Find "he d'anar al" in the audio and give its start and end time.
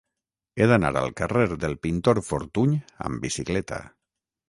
0.63-1.13